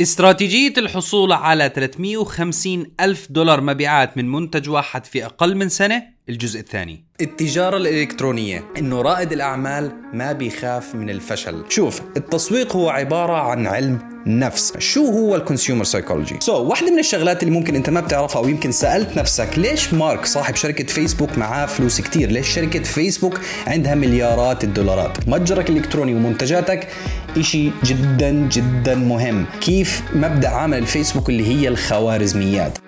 استراتيجية 0.00 0.72
الحصول 0.78 1.32
على 1.32 1.72
350 1.74 2.86
ألف 3.00 3.26
دولار 3.30 3.60
مبيعات 3.60 4.16
من 4.16 4.32
منتج 4.32 4.68
واحد 4.68 5.04
في 5.04 5.24
أقل 5.24 5.56
من 5.56 5.68
سنة 5.68 6.02
الجزء 6.28 6.60
الثاني. 6.60 7.04
التجارة 7.20 7.76
الإلكترونية 7.76 8.64
إنه 8.78 9.02
رائد 9.02 9.32
الأعمال 9.32 9.92
ما 10.12 10.32
بيخاف 10.32 10.94
من 10.94 11.10
الفشل. 11.10 11.64
شوف 11.68 12.00
التسويق 12.16 12.76
هو 12.76 12.88
عبارة 12.88 13.32
عن 13.32 13.66
علم 13.66 14.13
نفس. 14.26 14.72
شو 14.78 15.06
هو 15.06 15.36
ال 15.36 15.41
consumer 15.41 15.84
psychology 15.84 16.36
so 16.40 16.62
واحدة 16.62 16.90
من 16.90 16.98
الشغلات 16.98 17.42
اللي 17.42 17.54
ممكن 17.54 17.74
إنت 17.74 17.90
ما 17.90 18.00
بتعرفها 18.00 18.42
أو 18.42 18.48
يمكن 18.48 18.72
سألت 18.72 19.18
نفسك 19.18 19.58
ليش 19.58 19.94
مارك 19.94 20.26
صاحب 20.26 20.54
شركة 20.54 20.84
فيسبوك 20.84 21.38
معاه 21.38 21.66
فلوس 21.66 22.00
كتير؟ 22.00 22.30
ليش 22.30 22.48
شركة 22.48 22.82
فيسبوك 22.82 23.40
عندها 23.66 23.94
مليارات 23.94 24.64
الدولارات؟ 24.64 25.28
متجرك 25.28 25.70
الإلكتروني 25.70 26.14
ومنتجاتك 26.14 26.88
إشي 27.36 27.70
جدا 27.84 28.30
جدا 28.30 28.94
مهم. 28.94 29.46
كيف 29.60 30.02
مبدأ 30.14 30.48
عمل 30.48 30.78
الفيسبوك 30.78 31.28
اللي 31.28 31.46
هي 31.46 31.68
الخوارزميات؟ 31.68 32.78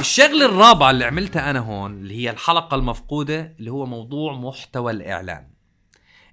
الشغلة 0.00 0.46
الرابعة 0.46 0.90
اللي 0.90 1.04
عملتها 1.04 1.50
أنا 1.50 1.58
هون 1.58 1.92
اللي 1.92 2.14
هي 2.14 2.30
الحلقة 2.30 2.74
المفقودة 2.74 3.54
اللي 3.58 3.70
هو 3.70 3.86
موضوع 3.86 4.32
محتوى 4.32 4.92
الإعلان. 4.92 5.49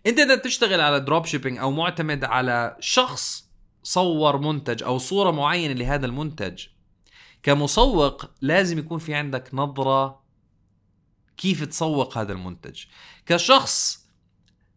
انت 0.06 0.20
اذا 0.20 0.36
تشتغل 0.36 0.82
على 0.82 1.00
dropshipping 1.00 1.58
أو 1.58 1.72
معتمد 1.72 2.24
على 2.24 2.78
شخص 2.80 3.48
صور 3.84 4.38
منتج 4.38 4.84
أو 4.84 4.98
صورة 4.98 5.32
معينة 5.32 5.74
لهذا 5.74 6.06
المنتج 6.06 6.66
كمسوق 7.44 8.26
لازم 8.42 8.80
يكون 8.80 9.00
في 9.00 9.14
عندك 9.14 9.50
نظرة 9.54 10.24
كيف 11.38 11.64
تسوق 11.64 12.18
هذا 12.18 12.34
المنتج. 12.34 12.84
كشخص 13.26 14.08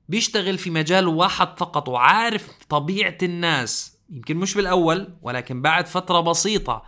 بيشتغل 0.09 0.59
في 0.59 0.70
مجال 0.70 1.09
واحد 1.09 1.59
فقط 1.59 1.88
وعارف 1.88 2.65
طبيعة 2.68 3.18
الناس 3.23 3.98
يمكن 4.10 4.37
مش 4.37 4.55
بالأول 4.55 5.18
ولكن 5.23 5.62
بعد 5.62 5.87
فترة 5.87 6.21
بسيطة 6.21 6.82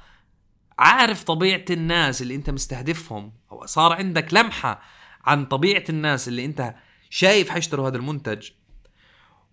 عارف 0.78 1.24
طبيعة 1.24 1.64
الناس 1.70 2.22
اللي 2.22 2.34
انت 2.34 2.50
مستهدفهم 2.50 3.32
أو 3.52 3.66
صار 3.66 3.92
عندك 3.92 4.34
لمحة 4.34 4.82
عن 5.24 5.44
طبيعة 5.46 5.84
الناس 5.88 6.28
اللي 6.28 6.44
انت 6.44 6.74
شايف 7.14 7.50
حيشتروا 7.50 7.88
هذا 7.88 7.96
المنتج 7.96 8.50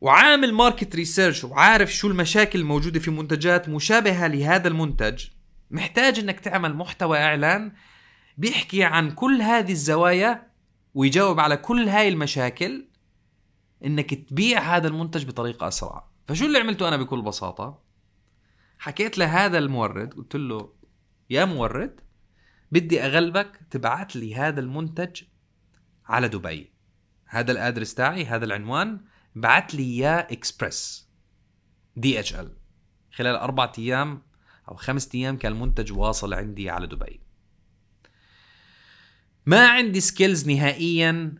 وعامل 0.01 0.53
market 0.53 0.95
research 0.95 1.43
وعارف 1.43 1.93
شو 1.93 2.07
المشاكل 2.07 2.59
الموجودة 2.59 2.99
في 2.99 3.11
منتجات 3.11 3.69
مشابهة 3.69 4.27
لهذا 4.27 4.67
المنتج 4.67 5.25
محتاج 5.71 6.19
إنك 6.19 6.39
تعمل 6.39 6.73
محتوى 6.73 7.17
إعلان 7.17 7.71
بيحكي 8.37 8.83
عن 8.83 9.11
كل 9.11 9.41
هذه 9.41 9.71
الزوايا 9.71 10.47
ويجاوب 10.93 11.39
على 11.39 11.57
كل 11.57 11.89
هاي 11.89 12.07
المشاكل 12.07 12.87
إنك 13.85 14.13
تبيع 14.13 14.77
هذا 14.77 14.87
المنتج 14.87 15.25
بطريقة 15.25 15.67
أسرع. 15.67 16.09
فشو 16.27 16.45
اللي 16.45 16.59
عملته 16.59 16.87
أنا 16.87 16.97
بكل 16.97 17.21
بساطة؟ 17.21 17.83
حكيت 18.77 19.17
لهذا 19.17 19.57
المورد 19.57 20.13
قلت 20.13 20.35
له 20.35 20.73
يا 21.29 21.45
مورد 21.45 21.99
بدي 22.71 23.01
أغلبك 23.01 23.59
تبعت 23.71 24.15
لي 24.15 24.35
هذا 24.35 24.59
المنتج 24.59 25.21
على 26.05 26.27
دبي. 26.27 26.78
هذا 27.29 27.51
الأدرس 27.51 27.93
تاعي 27.93 28.25
هذا 28.25 28.45
العنوان. 28.45 28.99
بعت 29.35 29.75
لي 29.75 29.83
إياه 29.83 30.27
اكسبرس 30.31 31.09
DHL. 31.95 32.51
خلال 33.11 33.35
أربعة 33.35 33.71
أيام 33.79 34.21
أو 34.69 34.75
خمسة 34.75 35.09
أيام 35.15 35.37
كان 35.37 35.51
المنتج 35.51 35.91
واصل 35.91 36.33
عندي 36.33 36.69
على 36.69 36.87
دبي. 36.87 37.19
ما 39.45 39.67
عندي 39.67 39.99
skills 39.99 40.49
نهائيا 40.49 41.35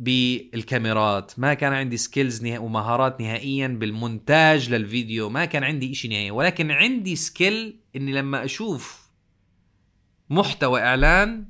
بالكاميرات. 0.00 1.38
ما 1.38 1.54
كان 1.54 1.72
عندي 1.72 1.96
skills 1.96 2.44
نه... 2.44 2.58
ومهارات 2.58 3.20
نهائيا 3.20 3.68
بالمونتاج 3.68 4.70
للفيديو. 4.70 5.28
ما 5.28 5.44
كان 5.44 5.64
عندي 5.64 5.92
إشي 5.92 6.08
نهائي. 6.08 6.30
ولكن 6.30 6.70
عندي 6.70 7.16
skill 7.16 7.80
إني 7.96 8.12
لما 8.12 8.44
أشوف 8.44 9.08
محتوى 10.30 10.80
إعلان 10.80 11.48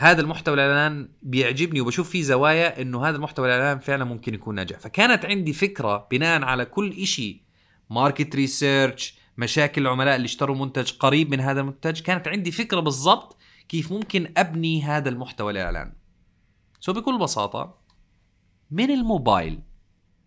هذا 0.00 0.20
المحتوى 0.20 0.54
الإعلان 0.54 1.08
بيعجبني 1.22 1.80
وبشوف 1.80 2.10
فيه 2.10 2.22
زوايا 2.22 2.82
إنه 2.82 3.04
هذا 3.08 3.16
المحتوى 3.16 3.46
الإعلان 3.46 3.78
فعلا 3.78 4.04
ممكن 4.04 4.34
يكون 4.34 4.54
ناجح. 4.54 4.78
فكانت 4.78 5.24
عندي 5.24 5.52
فكرة 5.52 6.08
بناء 6.10 6.42
على 6.42 6.64
كل 6.64 6.92
إشي 6.92 7.44
market 7.90 8.34
research 8.34 9.18
مشاكل 9.38 9.82
العملاء 9.82 10.16
اللي 10.16 10.24
اشتروا 10.24 10.56
منتج 10.56 10.92
قريب 10.92 11.30
من 11.30 11.40
هذا 11.40 11.60
المنتج 11.60 12.00
كانت 12.00 12.28
عندي 12.28 12.50
فكرة 12.50 12.80
بالضبط 12.80 13.36
كيف 13.68 13.92
ممكن 13.92 14.32
أبني 14.36 14.82
هذا 14.82 15.08
المحتوى 15.08 15.52
الإعلان. 15.52 15.92
so 16.80 16.92
بكل 16.92 17.18
بساطة 17.18 17.78
من 18.70 18.90
الموبايل. 18.90 19.62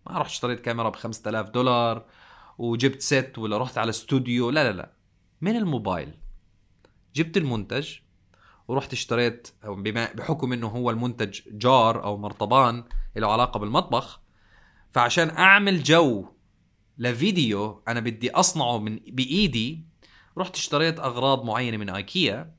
ما 0.06 0.18
رحت 0.18 0.30
اشتريت 0.30 0.60
كاميرا 0.60 0.88
ب 0.88 0.96
5000 0.96 1.48
دولار 1.48 2.06
وجبت 2.58 3.00
set 3.00 3.32
ولا 3.38 3.58
رحت 3.58 3.78
على 3.78 3.90
استوديو 3.90 4.50
لا 4.50 4.72
لا 4.72 4.76
لا. 4.76 4.92
من 5.40 5.56
الموبايل. 5.56 6.14
جبت 7.14 7.36
المنتج 7.36 8.03
ورحت 8.68 8.92
اشتريت 8.92 9.48
بما 9.64 10.12
بحكم 10.12 10.52
إنه 10.52 10.68
هو 10.68 10.90
المنتج 10.90 11.40
jar 11.50 12.04
أو 12.04 12.16
مرطبان 12.16 12.84
له 13.16 13.32
علاقة 13.32 13.58
بالمطبخ 13.58 14.20
فعشان 14.92 15.30
أعمل 15.30 15.82
جو 15.82 16.26
لفيديو 16.98 17.82
أنا 17.88 18.00
بدي 18.00 18.30
أصنعه 18.30 18.78
من 18.78 18.96
بإيدي 18.96 19.86
رحت 20.38 20.56
اشتريت 20.56 21.00
أغراض 21.00 21.44
معينة 21.44 21.76
من 21.76 21.90
إيكيا 21.90 22.54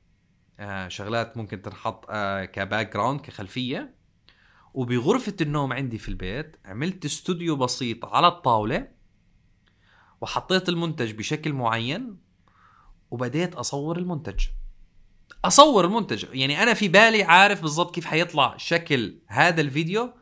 آه 0.60 0.88
شغلات 0.88 1.38
ممكن 1.38 1.62
تنحط 1.62 2.06
آه 2.10 2.46
ك 2.46 2.94
background 2.94 3.22
كخلفية. 3.22 3.96
وبغرفة 4.74 5.36
النوم 5.42 5.74
عندي 5.74 5.98
في 5.98 6.10
البيت 6.10 6.58
عملت 6.66 7.06
استوديو 7.06 7.56
بسيط 7.56 8.06
على 8.06 8.28
الطاولة 8.28 8.88
وحطيت 10.22 10.70
المنتج 10.70 11.12
بشكل 11.12 11.54
معين 11.54 12.18
وبديت 13.12 13.56
أصور 13.56 13.98
المنتج. 13.98 14.46
أصور 15.48 15.86
المنتج. 15.86 16.26
يعني 16.34 16.64
أنا 16.64 16.74
في 16.74 16.88
بالي 16.88 17.24
عارف 17.24 17.62
بالضبط 17.62 17.96
كيف 17.96 18.06
حيطلع 18.06 18.58
شكل 18.58 19.20
هذا 19.28 19.62
الفيديو 19.62 20.14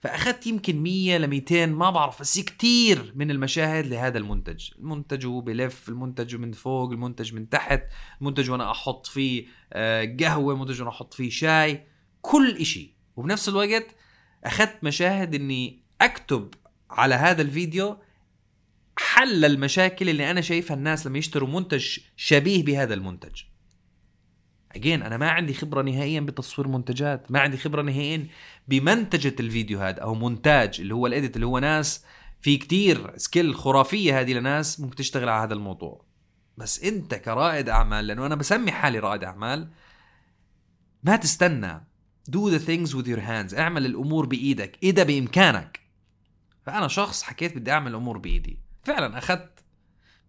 فأخذت 0.00 0.46
يمكن 0.46 0.82
100 0.82 1.18
ل 1.18 1.26
200 1.26 1.66
ما 1.66 1.90
بعرف 1.90 2.20
بس 2.20 2.40
كثير 2.40 3.12
من 3.16 3.30
المشاهد 3.30 3.86
لهذا 3.86 4.18
المنتج. 4.18 4.70
المنتج 4.78 5.26
هو 5.26 5.40
بلف 5.40 5.88
المنتج 5.88 6.36
من 6.36 6.52
فوق 6.52 6.90
المنتج 6.90 7.34
من 7.34 7.48
تحت 7.48 7.82
المنتج 8.20 8.50
وأنا 8.50 8.70
أحط 8.70 9.06
فيه 9.06 9.46
آه، 9.72 10.16
قهوة 10.20 10.54
المنتج 10.54 10.80
وأنا 10.80 10.90
أحط 10.90 11.14
فيه 11.14 11.30
شاي 11.30 11.86
كل 12.20 12.56
إشي. 12.56 12.96
وبنفس 13.16 13.48
الوقت 13.48 13.86
أخذت 14.44 14.84
مشاهد 14.84 15.34
إني 15.34 15.82
أكتب 16.00 16.54
على 16.90 17.14
هذا 17.14 17.42
الفيديو 17.42 17.96
حل 18.98 19.44
المشاكل 19.44 20.08
اللي 20.08 20.30
أنا 20.30 20.40
شايفها 20.40 20.76
الناس 20.76 21.06
لما 21.06 21.18
يشتروا 21.18 21.48
منتج 21.48 21.98
شبيه 22.16 22.64
بهذا 22.64 22.94
المنتج. 22.94 23.42
اجين 24.72 25.02
أنا 25.02 25.16
ما 25.16 25.30
عندي 25.30 25.54
خبرة 25.54 25.82
نهائيا 25.82 26.20
بتصوير 26.20 26.68
منتجات. 26.68 27.30
ما 27.30 27.40
عندي 27.40 27.56
خبرة 27.56 27.82
نهائيا 27.82 28.26
بمنتجة 28.68 29.34
الفيديو 29.40 29.80
هذا 29.80 30.00
أو 30.00 30.14
مونتاج 30.14 30.80
اللي 30.80 30.94
هو 30.94 31.06
الإديت 31.06 31.36
اللي 31.36 31.46
هو 31.46 31.58
ناس 31.58 32.04
في 32.40 32.56
كتير 32.56 33.12
سكيل 33.16 33.54
خرافية 33.54 34.20
هذه 34.20 34.32
لناس 34.32 34.80
ممكن 34.80 34.96
تشتغل 34.96 35.28
على 35.28 35.42
هذا 35.46 35.54
الموضوع. 35.54 36.04
بس 36.56 36.84
أنت 36.84 37.14
كرائد 37.14 37.68
أعمال 37.68 38.06
لأنه 38.06 38.26
أنا 38.26 38.34
بسمي 38.34 38.72
حالي 38.72 38.98
رائد 38.98 39.24
أعمال 39.24 39.68
ما 41.02 41.16
تستنى. 41.16 41.86
Do 42.30 42.50
the 42.50 42.58
things 42.58 42.94
with 42.94 43.06
your 43.06 43.20
hands. 43.20 43.58
اعمل 43.58 43.86
الأمور 43.86 44.26
بإيدك 44.26 44.78
إذا 44.82 45.02
بإمكانك. 45.02 45.80
فأنا 46.62 46.88
شخص 46.88 47.22
حكيت 47.22 47.56
بدي 47.56 47.72
أعمل 47.72 47.90
الأمور 47.90 48.18
بإيدي. 48.18 48.60
فعلا 48.84 49.18
أخذت 49.18 49.64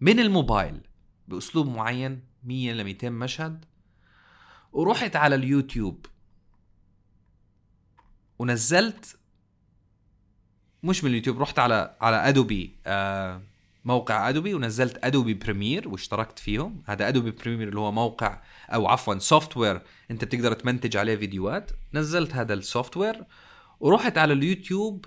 من 0.02 0.20
الموبايل 0.20 0.82
بأسلوب 1.28 1.68
معين 1.68 2.24
100 2.44 2.74
ل 2.74 2.84
200 2.84 3.10
مشهد. 3.10 3.66
ورحت 4.72 5.16
على 5.16 5.36
اليوتيوب. 5.36 6.06
ونزلت 8.40 9.18
مش 10.84 11.04
من 11.04 11.10
اليوتيوب 11.10 11.42
رحت 11.42 11.60
على 11.60 11.98
على 12.02 12.16
أدوبي 12.30 12.76
آه 12.86 13.42
موقع 13.86 14.30
أدوبي 14.30 14.54
ونزلت 14.54 15.06
Adobe 15.06 15.34
Premiere 15.34 15.90
واشتركت 15.90 16.40
فيهم. 16.40 16.84
هذا 16.86 17.08
Adobe 17.08 17.32
Premiere 17.32 17.68
اللي 17.70 17.80
هو 17.80 17.92
موقع 17.92 18.42
أو 18.70 18.88
عفوا 18.88 19.20
software 19.20 19.82
أنت 20.12 20.26
بتقدر 20.26 20.54
تمنتج 20.54 20.98
عليه 20.98 21.16
فيديوهات. 21.16 21.72
نزلت 21.94 22.36
هذا 22.36 22.54
ال 22.54 22.98
software 22.98 23.26
ورحت 23.80 24.18
على 24.18 24.34
اليوتيوب. 24.34 25.06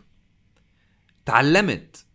تعلمت 1.25 2.07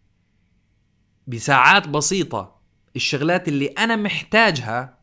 بساعات 1.28 1.88
بسيطة 1.88 2.60
الشغلات 2.96 3.48
اللي 3.48 3.68
أنا 3.68 3.96
محتاجها 3.96 4.99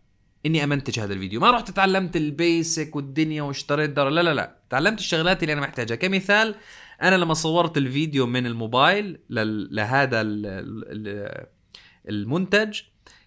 إني 0.47 0.65
أمنتج 0.65 1.01
هذا 1.01 1.13
الفيديو. 1.13 1.41
ما 1.41 1.51
رحت 1.51 1.71
تعلمت 1.71 2.17
ال 2.17 2.30
basic 2.30 2.97
والدنيا 2.97 3.43
واشتريت 3.43 3.91
دار 3.91 4.09
لا 4.09 4.21
لا 4.21 4.35
لا. 4.35 4.59
تعلمت 4.71 4.99
الشغلات 4.99 5.43
اللي 5.43 5.53
أنا 5.53 5.61
محتاجها. 5.61 5.95
كمثال 5.95 6.55
أنا 7.03 7.17
لما 7.17 7.35
صورت 7.35 7.79
الفيديو 7.79 8.27
من 8.27 8.47
الموبايل 8.47 9.19
لهذا 9.71 10.21
المنتج 12.09 12.81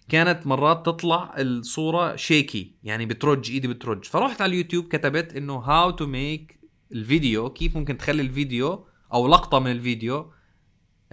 كانت 0.08 0.46
مرات 0.46 0.86
تطلع 0.86 1.34
الصورة 1.38 2.16
shaky 2.16 2.74
يعني 2.82 3.06
بترج 3.06 3.50
إيدي 3.50 3.68
بترج. 3.68 4.04
فرحت 4.04 4.40
على 4.40 4.50
اليوتيوب 4.50 4.84
كتبت 4.88 5.36
إنه 5.36 5.54
how 5.54 5.90
to 5.90 6.06
make 6.06 6.60
ال 6.92 7.02
video 7.02 7.50
كيف 7.50 7.76
ممكن 7.76 7.98
تخلي 7.98 8.22
الفيديو 8.22 8.86
أو 9.12 9.28
لقطة 9.28 9.58
من 9.58 9.70
الفيديو 9.70 10.32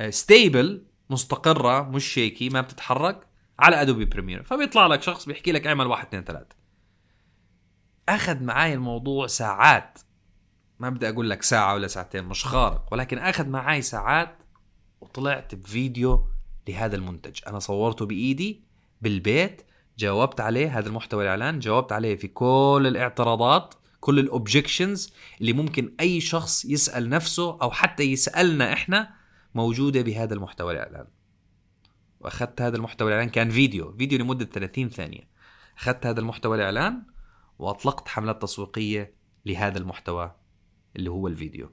stable 0.10 0.86
مستقرة 1.10 1.90
مش 1.90 2.06
shaky 2.06 2.50
ما 2.50 2.62
بتتحرك. 2.62 3.27
على 3.60 3.82
Adobe 3.82 4.06
Premiere 4.06 4.44
فبيطلع 4.44 4.88
لك 4.88 5.02
شخص 5.02 5.26
بيحكي 5.26 5.52
لك 5.52 5.68
أعمل 5.68 5.88
واحد 5.88 6.08
اثنين 6.08 6.24
ثلاثة. 6.24 6.56
أخذ 8.10 8.44
معي 8.44 8.74
الموضوع 8.74 9.28
ساعات. 9.28 10.00
ما 10.80 10.90
بدي 10.90 11.10
أقول 11.10 11.30
لك 11.30 11.44
ساعة 11.44 11.74
ولا 11.74 11.88
ساعتين 11.88 12.24
مش 12.24 12.46
خارق 12.46 12.88
ولكن 12.92 13.18
أخذ 13.18 13.48
معي 13.48 13.82
ساعات 13.82 14.38
وطلعت 15.02 15.56
بفيديو 15.56 16.28
لهذا 16.68 16.96
المنتج. 16.96 17.40
أنا 17.48 17.60
صورته 17.60 18.06
بإيدي 18.06 18.64
بالبيت 19.02 19.62
جاوبت 19.98 20.42
عليه 20.42 20.80
هذا 20.80 20.88
المحتوى 20.88 21.24
الإعلان 21.24 21.60
جاوبت 21.60 21.92
عليه 21.92 22.16
في 22.16 22.28
كل 22.28 22.84
الاعتراضات 22.88 23.74
كل 24.00 24.20
ال 24.20 24.28
objections 24.28 25.14
اللي 25.42 25.54
ممكن 25.54 25.96
أي 26.00 26.22
شخص 26.22 26.66
يسأل 26.66 27.10
نفسه 27.10 27.58
أو 27.62 27.72
حتى 27.72 28.04
يسألنا 28.04 28.74
إحنا 28.74 29.14
موجودة 29.56 30.02
بهذا 30.02 30.34
المحتوى 30.34 30.74
الإعلان. 30.74 31.08
وأخذت 32.28 32.62
هذا 32.62 32.78
المحتوى 32.78 33.08
الإعلان 33.08 33.30
كان 33.30 33.50
فيديو 33.50 33.94
فيديو 33.98 34.20
لمدة 34.20 34.46
30 34.46 34.90
ثانية. 34.90 35.30
أخذت 35.78 36.06
هذا 36.06 36.20
المحتوى 36.20 36.58
الإعلان 36.58 37.04
وأطلقت 37.60 38.08
حملات 38.08 38.42
تسويقية 38.42 39.14
لهذا 39.46 39.78
المحتوى 39.78 40.36
اللي 40.96 41.10
هو 41.10 41.28
الفيديو. 41.28 41.72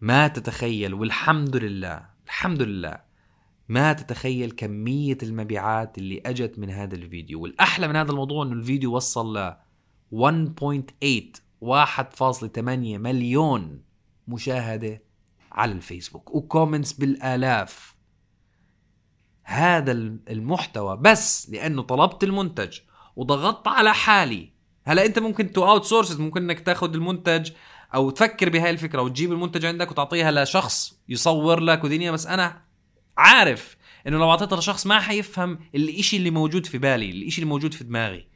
ما 0.00 0.28
تتخيل 0.28 0.94
والحمد 0.94 1.56
لله 1.56 2.06
الحمد 2.26 2.62
لله 2.62 3.00
ما 3.68 3.92
تتخيل 3.92 4.50
كمية 4.50 5.18
المبيعات 5.22 5.98
اللي 5.98 6.22
أجت 6.26 6.58
من 6.58 6.70
هذا 6.70 6.94
الفيديو. 6.94 7.40
والأحلى 7.42 7.88
من 7.88 7.96
هذا 7.96 8.10
الموضوع 8.10 8.44
إنه 8.44 8.52
الفيديو 8.52 8.96
وصل 8.96 9.38
ل 9.38 9.56
1.8 10.10 11.42
1.8 11.60 12.58
مليون 12.98 13.82
مشاهدة 14.28 15.02
على 15.52 15.72
الفيسبوك. 15.72 16.34
و 16.34 16.40
comments 16.40 16.92
بالآلاف. 16.92 17.97
هذا 19.48 19.92
المحتوى 20.30 20.96
بس 20.96 21.50
لأنه 21.50 21.82
طلبت 21.82 22.24
المنتج 22.24 22.78
وضغطت 23.16 23.68
على 23.68 23.94
حالي. 23.94 24.52
هلا 24.86 25.06
أنت 25.06 25.18
ممكن 25.18 25.52
to 25.52 25.70
outsource 25.70 26.20
ممكن 26.20 26.42
إنك 26.42 26.60
تاخذ 26.60 26.94
المنتج 26.94 27.50
أو 27.94 28.10
تفكر 28.10 28.48
بهاي 28.48 28.70
الفكرة 28.70 29.02
وتجيب 29.02 29.32
المنتج 29.32 29.64
عندك 29.64 29.90
وتعطيها 29.90 30.44
لشخص 30.44 31.00
يصور 31.08 31.60
لك 31.60 31.84
ودنيا. 31.84 32.10
بس 32.10 32.26
أنا 32.26 32.62
عارف 33.18 33.76
إنه 34.06 34.18
لو 34.18 34.30
أعطيتها 34.30 34.58
لشخص 34.58 34.86
ما 34.86 35.00
حيفهم 35.00 35.58
الإشي 35.74 36.16
اللي 36.16 36.30
موجود 36.30 36.66
في 36.66 36.78
بالي 36.78 37.10
الإشي 37.10 37.42
اللي 37.42 37.50
موجود 37.50 37.74
في 37.74 37.84
دماغي. 37.84 38.26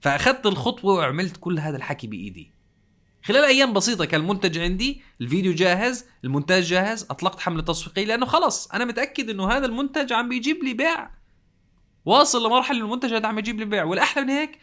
فأخذت 0.00 0.46
الخطوة 0.46 0.94
وعملت 0.94 1.36
كل 1.36 1.58
هذا 1.58 1.76
الحكي 1.76 2.06
بإيدي. 2.06 2.52
خلال 3.22 3.44
أيام 3.44 3.72
بسيطة 3.72 4.04
كان 4.04 4.20
المنتج 4.20 4.58
عندي 4.58 5.02
الفيديو 5.20 5.52
جاهز 5.52 6.04
المونتاج 6.24 6.62
جاهز 6.62 7.06
أطلقت 7.10 7.40
حملة 7.40 7.62
تسويقية 7.62 8.04
لأنه 8.04 8.26
خلص 8.26 8.66
أنا 8.66 8.84
متأكد 8.84 9.30
إنه 9.30 9.50
هذا 9.50 9.66
المنتج 9.66 10.12
عم 10.12 10.28
بيجيب 10.28 10.64
لي 10.64 10.74
بيع. 10.74 11.10
واصل 12.04 12.46
لمرحلة 12.46 12.78
المنتج 12.78 13.14
هذا 13.14 13.26
عم 13.26 13.38
يجيب 13.38 13.58
لي 13.58 13.64
بيع 13.64 13.84
والأحلى 13.84 14.24
من 14.24 14.30
هيك 14.30 14.58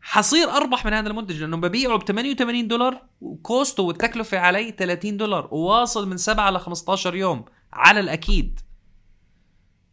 حصير 0.00 0.50
أربح 0.50 0.84
من 0.86 0.92
هذا 0.92 1.08
المنتج 1.08 1.40
لأنه 1.40 1.56
ببيعه 1.56 1.98
ب 1.98 2.02
88 2.02 2.68
دولار 2.68 3.02
وكوسته 3.20 3.82
والتكلفة 3.82 4.38
علي 4.38 4.74
30 4.78 5.16
دولار 5.16 5.48
وواصل 5.50 6.08
من 6.08 6.16
7 6.16 6.50
ل 6.50 6.58
15 6.58 7.14
يوم 7.14 7.44
على 7.72 8.00
الأكيد. 8.00 8.60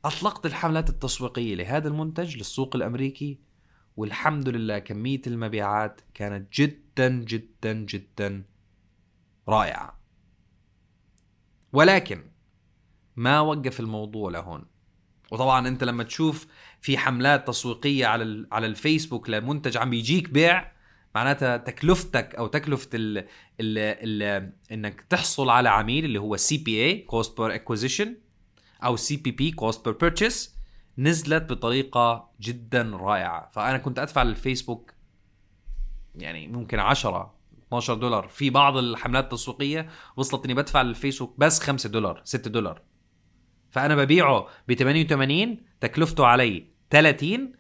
أطلقت 0.06 0.46
الحملات 0.46 0.90
التسويقية 0.90 1.56
لهذا 1.56 1.88
المنتج 1.88 2.38
للسوق 2.38 2.76
الأمريكي 2.76 3.40
والحمد 3.98 4.50
لله 4.50 4.80
كمية 4.80 5.22
المبيعات 5.28 6.02
كانت 6.14 6.54
جدا 6.54 7.10
جدا 7.10 7.74
جدا 7.74 8.44
رائعة. 9.48 10.00
ولكن 11.74 12.24
ما 13.16 13.40
وقف 13.40 13.80
الموضوع 13.80 14.32
لهون. 14.32 14.66
وطبعا 15.32 15.68
أنت 15.68 15.84
لما 15.84 16.04
تشوف 16.04 16.48
في 16.82 16.98
حملات 16.98 17.48
تسويقية 17.48 18.06
على 18.06 18.48
على 18.52 18.68
الفيسبوك 18.68 19.30
لمنتج 19.30 19.78
عم 19.78 19.94
يجيك 19.94 20.30
بيع 20.30 20.72
معناتها 21.16 21.58
تكلفتك 21.58 22.36
أو 22.36 22.48
تكلفة 22.48 22.90
ال 22.94 23.18
ال 23.60 23.78
ال 24.22 24.54
إنك 24.72 25.02
تحصل 25.02 25.50
على 25.50 25.70
عميل 25.70 26.06
اللي 26.06 26.20
هو 26.20 26.38
CPA 26.38 26.86
cost 26.86 27.42
per 27.42 27.56
acquisition 27.56 28.16
أو 28.84 28.96
CPP 28.96 29.52
cost 29.52 29.86
per 29.86 29.98
purchase 29.98 30.56
نزلت 30.98 31.44
بطريقة 31.44 32.32
جدا 32.42 32.82
رائعة. 32.82 33.50
فأنا 33.54 33.78
كنت 33.78 34.00
أدفع 34.00 34.24
للفيسبوك 34.24 34.94
يعني 36.16 36.48
ممكن 36.48 36.80
10 36.80 37.34
12 37.68 37.94
دولار 37.94 38.28
في 38.28 38.50
بعض 38.50 38.78
الحملات 38.78 39.24
التسويقية 39.24 39.90
وصلت 40.18 40.46
إني 40.46 40.54
بدفع 40.54 40.82
للفيسبوك 40.82 41.40
بس 41.40 41.60
5 41.60 41.90
دولار 41.90 42.22
6 42.24 42.52
دولار. 42.52 42.82
فأنا 43.70 43.96
ببيعه 43.96 44.48
ب 44.68 44.74
88 44.74 45.58
تكلفته 45.80 46.26
علي 46.26 46.68
30 46.90 47.54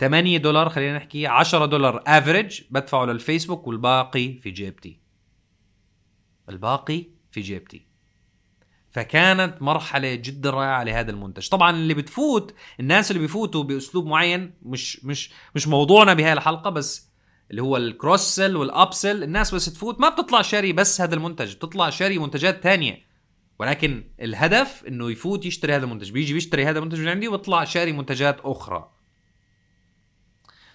8 0.00 0.38
دولار 0.38 0.68
خلينا 0.68 0.96
نحكي 0.96 1.26
10 1.26 1.66
دولار 1.66 2.02
average 2.06 2.62
بدفعه 2.70 3.04
للفيسبوك 3.04 3.66
والباقي 3.66 4.38
في 4.38 4.50
جيبتي 4.50 5.00
الباقي 6.48 7.06
في 7.30 7.40
جيبتي 7.40 7.86
فكانت 8.92 9.62
مرحلة 9.62 10.14
جدا 10.14 10.50
رائعة 10.50 10.84
لهذا 10.84 11.10
المنتج. 11.10 11.48
طبعا 11.48 11.70
اللي 11.70 11.94
بتفوت 11.94 12.54
الناس 12.80 13.10
اللي 13.10 13.20
بيفوتوا 13.20 13.62
بأسلوب 13.62 14.06
معين 14.06 14.54
مش 14.62 15.04
مش 15.04 15.30
مش 15.54 15.68
موضوعنا 15.68 16.14
بهاي 16.14 16.32
الحلقة 16.32 16.70
بس 16.70 17.12
اللي 17.50 17.62
هو 17.62 17.76
ال 17.76 18.20
cross-sell 18.20 18.56
وال 18.56 18.92
upsell 18.92 19.22
الناس 19.22 19.54
بس 19.54 19.64
تفوت. 19.64 20.00
ما 20.00 20.08
بتطلع 20.08 20.42
شاري 20.42 20.72
بس 20.72 21.00
هذا 21.00 21.14
المنتج 21.14 21.54
بتطلع 21.54 21.90
شاري 21.90 22.18
منتجات 22.18 22.62
تانية. 22.62 23.12
ولكن 23.58 24.04
الهدف 24.20 24.84
إنه 24.88 25.10
يفوت 25.10 25.46
يشتري 25.46 25.76
هذا 25.76 25.84
المنتج. 25.84 26.10
بيجي 26.10 26.32
بيشتري 26.32 26.64
هذا 26.64 26.78
المنتج 26.78 27.00
من 27.00 27.08
عندي 27.08 27.28
ويطلع 27.28 27.64
شاري 27.64 27.92
منتجات 27.92 28.40
أخرى. 28.40 28.90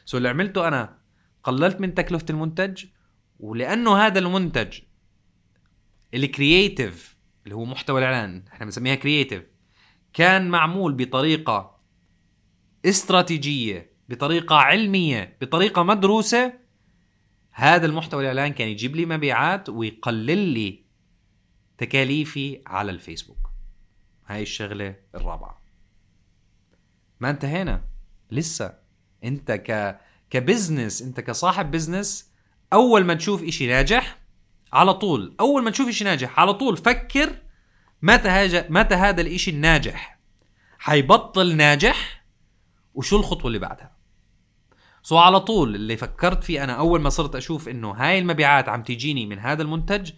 so 0.06 0.18
اللي 0.18 0.30
عملته 0.30 0.68
أنا 0.68 0.98
قللت 1.44 1.82
من 1.82 1.94
تكلفة 1.94 2.26
المنتج 2.30 2.86
ولأنه 3.40 3.98
هذا 3.98 4.20
المنتج 4.20 4.80
ال 6.14 6.25
creative 6.25 7.17
اللي 7.48 7.56
هو 7.56 7.66
محتوى 7.66 8.00
الإعلان 8.00 8.44
إحنا 8.54 8.66
بنسميها 8.66 8.96
creative 8.96 9.44
كان 10.14 10.50
معمول 10.50 10.94
بطريقة 10.94 11.80
استراتيجية 12.86 13.92
بطريقة 14.10 14.56
علمية 14.56 15.38
بطريقة 15.42 15.84
مدروسة. 15.84 16.54
هذا 17.52 17.86
المحتوى 17.86 18.22
الإعلان 18.22 18.54
كان 18.54 18.68
يجيب 18.68 18.96
لي 18.96 19.06
مبيعات 19.06 19.70
ويقلل 19.70 20.38
لي 20.38 20.86
تكاليفي 21.78 22.62
على 22.66 22.92
الفيسبوك. 22.92 23.52
هاي 24.26 24.42
الشغلة 24.42 24.96
الرابعة. 25.16 25.62
ما 27.20 27.30
انتهينا. 27.30 27.84
لسه. 28.32 28.74
انت 29.24 29.52
ك 29.52 30.00
ك 30.30 30.38
business 30.38 31.02
انت 31.02 31.20
كصاحب 31.20 31.72
business 31.72 32.32
أول 32.74 33.06
ما 33.06 33.14
تشوف 33.14 33.44
إشي 33.44 33.68
ناجح 33.68 34.18
على 34.74 34.94
طول 34.94 35.36
أول 35.40 35.64
ما 35.64 35.72
تشوف 35.72 35.88
إشي 35.88 36.04
ناجح 36.04 36.40
على 36.40 36.54
طول 36.54 36.78
فكر 36.78 37.36
متى 38.02 38.30
هاج... 38.30 38.66
متى 38.70 38.96
هذا 38.96 39.22
الإشي 39.22 39.52
الناجح. 39.52 40.20
حيبطل 40.80 41.56
ناجح 41.56 42.26
وشو 42.94 43.18
الخطوة 43.18 43.48
اللي 43.48 43.60
بعدها؟ 43.60 43.98
so 45.04 45.18
على 45.18 45.40
طول 45.40 45.76
اللي 45.76 45.98
فكرت 45.98 46.44
فيه 46.44 46.64
أنا 46.64 46.74
أول 46.74 47.02
ما 47.02 47.10
صرت 47.10 47.36
أشوف 47.36 47.70
إنه 47.70 47.92
هاي 47.92 48.20
المبيعات 48.20 48.70
عم 48.70 48.84
تجيني 48.84 49.26
من 49.26 49.40
هذا 49.40 49.62
المنتج 49.62 50.12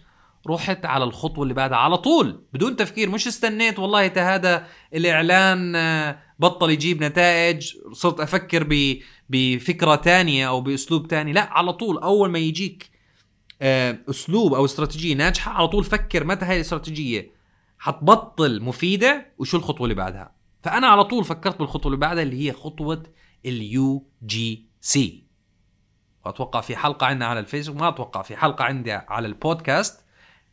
رحت 0.48 0.86
على 0.86 1.04
الخطوة 1.04 1.42
اللي 1.42 1.54
بعدها 1.54 1.78
على 1.78 1.96
طول 1.96 2.44
بدون 2.52 2.76
تفكير 2.76 3.10
مش 3.10 3.26
استنيت 3.26 3.78
والله 3.78 4.06
هذا 4.16 4.66
الإعلان 4.94 5.76
آه، 5.76 6.18
بطل 6.38 6.70
يجيب 6.70 7.04
نتائج 7.04 7.72
صرت 7.92 8.20
أفكر 8.20 8.66
بفكرة 9.28 9.94
تانية 9.94 10.48
أو 10.48 10.60
بأسلوب 10.60 11.08
تاني 11.08 11.32
لا 11.32 11.48
على 11.52 11.72
طول 11.72 11.98
أول 11.98 12.30
ما 12.30 12.38
يجيك 12.38 12.89
أسلوب 13.62 14.54
أو 14.54 14.64
استراتيجية 14.64 15.14
ناجحة 15.14 15.52
على 15.52 15.68
طول 15.68 15.84
فكر 15.84 16.24
متى 16.24 16.44
هاي 16.44 16.56
الاستراتيجية 16.56 17.30
حتبطل 17.78 18.62
مفيدة 18.62 19.32
وشو 19.38 19.56
الخطوة 19.56 19.84
اللي 19.84 19.94
بعدها. 19.94 20.34
فأنا 20.62 20.86
على 20.86 21.04
طول 21.04 21.24
فكرت 21.24 21.58
بالخطوة 21.58 21.86
اللي 21.86 22.00
بعدها 22.00 22.22
اللي 22.22 22.48
هي 22.48 22.52
خطوة 22.52 23.02
ال 23.46 24.10
UGC. 24.22 25.26
أتوقع 26.26 26.60
في 26.60 26.76
حلقة 26.76 27.06
عندنا 27.06 27.26
على 27.26 27.40
الفيسبوك 27.40 27.80
ما 27.80 27.88
أتوقع 27.88 28.22
في 28.22 28.36
حلقة 28.36 28.64
عندي 28.64 28.92
على 28.92 29.26
البودكاست 29.26 30.04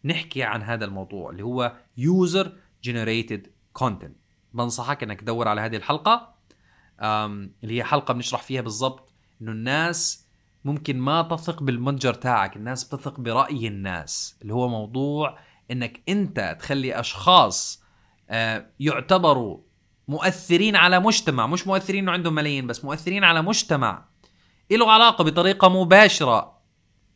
نحكي 0.06 0.44
عن 0.44 0.62
هذا 0.62 0.86
الموضوع 0.86 1.30
اللي 1.30 1.44
هو 1.44 1.76
user 1.98 2.58
generated 2.84 3.48
content 3.74 4.18
بنصحك 4.54 5.04
إنك 5.04 5.22
تدور 5.22 5.48
على 5.48 5.62
هذه 5.62 5.76
الحلقة 5.76 6.36
اللي 7.64 7.78
هي 7.78 7.84
حلقة 7.84 8.14
بنشرح 8.14 8.42
فيها 8.42 8.62
بالضبط 8.62 9.14
إنه 9.42 9.52
الناس 9.52 10.27
ممكن 10.68 10.98
ما 10.98 11.22
تثق 11.22 11.64
بالمتجر 11.64 12.14
تاعك 12.14 12.58
الناس 12.58 12.84
بتثق 12.84 13.20
برأي 13.20 13.68
الناس. 13.68 14.38
اللي 14.42 14.54
هو 14.54 14.68
موضوع 14.68 15.38
إنك 15.72 16.02
أنت 16.10 16.58
تخلي 16.60 17.00
أشخاص 17.00 17.84
آه، 18.30 18.66
يعتبروا 18.80 19.60
مؤثرين 20.08 20.76
على 20.76 21.00
مجتمع 21.00 21.48
مش 21.48 21.68
مؤثرين 21.68 22.04
إنه 22.04 22.12
عندهم 22.12 22.36
ملايين 22.36 22.68
بس 22.68 22.86
مؤثرين 22.86 23.24
على 23.24 23.42
مجتمع. 23.42 24.06
له 24.72 24.92
علاقة 24.92 25.24
بطريقة 25.24 25.70
مباشرة 25.70 26.58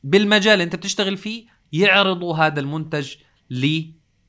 بالمجال 0.04 0.54
اللي 0.54 0.64
أنت 0.64 0.76
بتشتغل 0.76 1.18
فيه 1.18 1.46
يعرضوا 1.72 2.36
هذا 2.36 2.60
المنتج 2.60 3.16
لل 3.50 3.84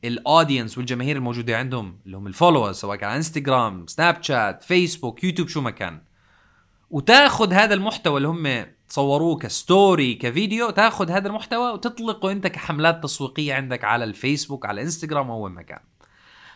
audience 0.04 0.78
والجماهير 0.78 1.16
الموجودة 1.16 1.58
عندهم 1.58 2.00
اللي 2.06 2.16
هم 2.16 2.26
ال 2.26 2.31
followers 2.31 2.76
سواء 2.76 2.96
كان 2.96 3.08
على 3.08 3.16
انستغرام 3.16 3.86
سناب 3.86 4.22
شات 4.22 4.62
فيسبوك 4.64 5.24
يوتيوب 5.24 5.48
شو 5.48 5.60
ما 5.60 5.70
كان. 5.70 6.02
وتاخذ 6.90 7.52
هذا 7.52 7.74
المحتوى 7.74 8.16
اللي 8.16 8.28
هم 8.28 8.66
تصوروه 8.92 9.36
كستوري 9.38 10.14
كفيديو 10.14 10.70
تاخذ 10.70 11.10
هذا 11.10 11.28
المحتوى 11.28 11.72
وتطلقه 11.72 12.32
انت 12.32 12.46
كحملات 12.46 13.02
تسويقية 13.02 13.54
عندك 13.54 13.84
على 13.84 14.04
الفيسبوك 14.04 14.66
على 14.66 14.82
إنستغرام 14.82 15.30
أو 15.30 15.44
وين 15.44 15.52
ما 15.52 15.62
كان 15.62 15.80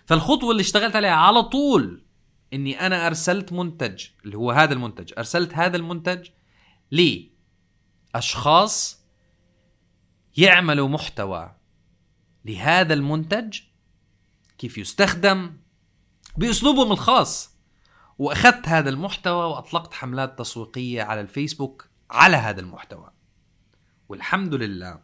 فالخطوة 0.07 0.51
اللي 0.51 0.61
اشتغلت 0.61 0.97
عليها 0.97 1.11
على 1.11 1.43
طول 1.43 2.05
إني 2.53 2.87
أنا 2.87 3.07
أرسلت 3.07 3.53
منتج 3.53 4.07
اللي 4.25 4.37
هو 4.37 4.51
هذا 4.51 4.75
المنتج 4.75 5.13
أرسلت 5.19 5.55
هذا 5.55 5.77
المنتج 5.77 6.29
لأشخاص 8.15 9.05
يعملوا 10.37 10.89
محتوى 10.89 11.57
لهذا 12.45 12.95
المنتج 12.95 13.61
كيف 14.59 14.79
يستخدم 14.79 15.57
باسلوبهم 16.37 16.93
الخاص. 16.93 17.57
وأخذت 18.19 18.69
هذا 18.69 18.91
المحتوى 18.91 19.45
وأطلقت 19.45 19.95
حملات 19.95 20.39
تسويقية 20.39 21.03
على 21.03 21.21
الفيسبوك 21.21 21.96
على 22.11 22.37
هذا 22.37 22.61
المحتوى. 22.61 23.11
والحمد 24.09 24.55
لله 24.55 25.03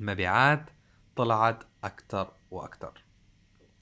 المبيعات 0.00 0.70
طلعت 1.16 1.64
أكثر 1.84 2.32
وأكثر. 2.50 3.04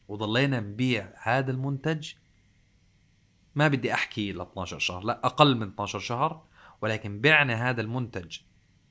وضلينا 0.08 0.60
نبيع 0.60 1.12
هذا 1.22 1.50
المنتج 1.50 2.12
ما 3.54 3.68
بدي 3.68 3.94
أحكي 3.94 4.32
ل 4.32 4.40
12 4.40 4.78
شهر 4.78 5.04
لا 5.04 5.26
أقل 5.26 5.56
من 5.56 5.68
12 5.68 5.98
شهر 5.98 6.44
ولكن 6.82 7.20
بعنا 7.20 7.70
هذا 7.70 7.80
المنتج 7.80 8.38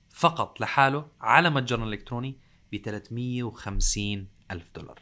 فقط 0.09 0.61
لحاله 0.61 1.07
على 1.21 1.49
متجرنا 1.49 1.85
الالكتروني 1.85 2.39
ب 2.71 2.77
350 2.77 4.27
ألف 4.51 4.71
دولار. 4.75 5.01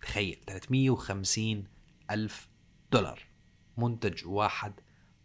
تخيل 0.00 0.40
350 0.46 1.64
ألف 2.10 2.48
دولار. 2.92 3.22
منتج 3.76 4.26
واحد 4.26 4.80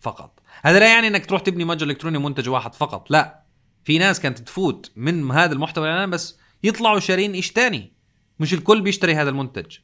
فقط. 0.08 0.40
هذا 0.64 0.80
لا 0.80 0.94
يعني 0.94 1.08
إنك 1.08 1.26
تروح 1.26 1.42
تبني 1.42 1.66
متجر 1.66 1.88
إلكتروني 1.88 2.18
منتج 2.18 2.50
واحد 2.50 2.76
فقط 2.76 3.12
لا. 3.12 3.44
في 3.84 3.98
ناس 3.98 4.20
كانت 4.20 4.40
تفوت 4.40 4.92
من 4.96 5.32
هذا 5.32 5.54
المحتوى 5.54 5.88
الاعلاني 5.88 6.12
بس 6.12 6.38
يطلعوا 6.64 7.00
شارين 7.00 7.34
إيش 7.34 7.52
تاني؟ 7.52 7.94
مش 8.40 8.54
الكل 8.54 8.82
بيشتري 8.82 9.16
هذا 9.16 9.30
المنتج. 9.30 9.78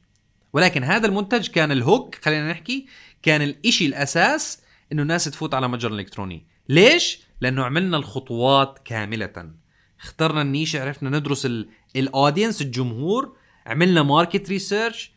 ولكن 0.52 0.84
هذا 0.84 1.06
المنتج 1.06 1.48
كان 1.48 1.72
ال 1.72 1.80
hook 1.80 2.14
خلينا 2.14 2.50
نحكي 2.50 2.86
كان 3.22 3.42
الإشي 3.42 3.86
الأساس 3.86 4.62
إنه 4.92 5.02
الناس 5.02 5.24
تفوت 5.24 5.54
على 5.54 5.68
متجر 5.68 5.92
إلكتروني. 5.92 6.46
ليش؟ 6.68 7.20
لأنه 7.40 7.64
عملنا 7.64 7.96
الخطوات 7.96 8.78
كاملة. 8.84 9.52
اخترنا 10.00 10.42
ال 10.42 10.48
niche 10.48 10.76
عرفنا 10.76 11.18
ندرس 11.18 11.48
ال 11.96 12.03
audience 12.03 12.62
الجمهور 12.62 13.36
عملنا 13.66 14.02
market 14.02 14.48
research 14.48 15.12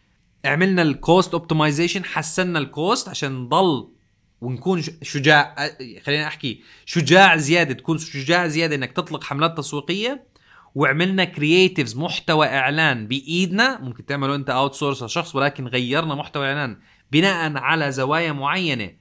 عملنا 0.45 0.81
ال 0.81 0.92
cost 0.92 1.33
optimization 1.33 2.05
حسنا 2.05 2.59
ال 2.59 2.69
cost 2.69 3.09
عشان 3.09 3.31
نضل 3.31 3.96
ونكون 4.41 4.81
شجاع 5.01 5.55
خلينا 6.03 6.27
أحكي 6.27 6.63
شجاع 6.85 7.37
زيادة 7.37 7.73
تكون 7.73 7.97
شجاع 7.97 8.47
زيادة 8.47 8.75
إنك 8.75 8.91
تطلق 8.91 9.23
حملات 9.23 9.57
تسويقية 9.57 10.27
وعملنا 10.75 11.23
creatives 11.23 11.97
محتوى 11.97 12.47
إعلان 12.47 13.07
بإيدنا 13.07 13.81
ممكن 13.81 14.05
تعمله 14.05 14.35
أنت 14.35 14.49
outsource 14.49 15.03
لشخص 15.03 15.35
ولكن 15.35 15.67
غيرنا 15.67 16.15
محتوى 16.15 16.47
إعلان 16.47 16.77
بناء 17.11 17.57
على 17.57 17.91
زوايا 17.91 18.31
معينة 18.31 18.91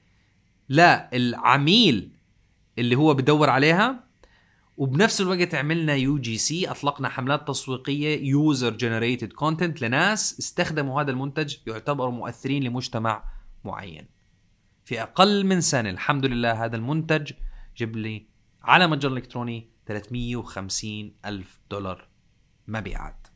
لا 0.69 1.09
العميل 1.15 2.11
اللي 2.77 2.95
هو 2.95 3.13
بدور 3.13 3.49
عليها 3.49 4.07
وبنفس 4.77 5.21
الوقت 5.21 5.55
عملنا 5.55 5.95
UGC 5.95 6.71
أطلقنا 6.71 7.09
حملات 7.09 7.47
تسويقية 7.47 8.27
user 8.29 8.69
generated 8.69 9.33
content 9.33 9.81
لناس 9.81 10.39
استخدموا 10.39 11.01
هذا 11.01 11.11
المنتج 11.11 11.55
يعتبروا 11.67 12.11
مؤثرين 12.11 12.63
لمجتمع 12.63 13.23
معين. 13.65 14.16
في 14.87 15.01
أقل 15.01 15.45
من 15.45 15.61
سنة. 15.61 15.89
الحمد 15.89 16.25
لله 16.25 16.65
هذا 16.65 16.75
المنتج 16.75 17.31
جاب 17.77 17.95
لي 17.95 18.27
على 18.63 18.87
متجر 18.87 19.13
إلكتروني 19.13 19.69
350 19.87 21.13
ألف 21.25 21.59
دولار 21.71 22.07
مبيعات. 22.67 23.27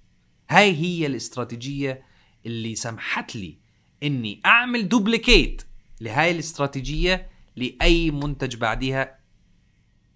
هاي 0.49 0.75
هي 0.75 1.05
الاستراتيجية 1.05 2.03
اللي 2.45 2.75
سمحت 2.75 3.35
لي 3.35 3.59
إني 4.03 4.41
أعمل 4.45 4.87
duplicate 4.87 5.61
لهاي 6.01 6.31
الاستراتيجية 6.31 7.29
لأي 7.55 8.11
منتج 8.11 8.55
بعديها 8.55 9.19